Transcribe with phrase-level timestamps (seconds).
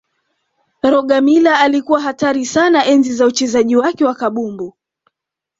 [0.83, 4.77] rogermiller alikuwa hatari sana enzi za uchezaji wake wa kabumbu